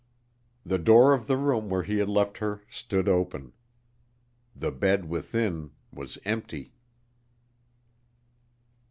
[0.65, 3.53] The door of the room where he had left her stood open.
[4.55, 6.73] The bed within was empty.